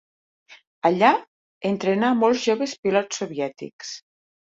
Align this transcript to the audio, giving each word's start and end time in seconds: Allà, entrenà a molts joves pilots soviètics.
Allà, 0.89 1.09
entrenà 1.71 2.09
a 2.13 2.15
molts 2.21 2.45
joves 2.47 2.73
pilots 2.87 3.21
soviètics. 3.21 3.93